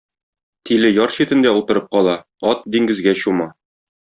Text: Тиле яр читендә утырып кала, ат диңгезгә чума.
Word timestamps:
Тиле 0.69 0.89
яр 0.93 1.13
читендә 1.17 1.53
утырып 1.59 1.93
кала, 1.97 2.17
ат 2.53 2.67
диңгезгә 2.77 3.15
чума. 3.25 3.49